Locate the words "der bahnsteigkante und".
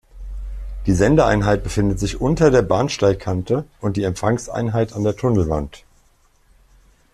2.49-3.97